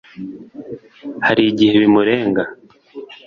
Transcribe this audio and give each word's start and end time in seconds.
hari 1.25 1.43
gihe 1.57 1.73
bimurenga 1.81 2.43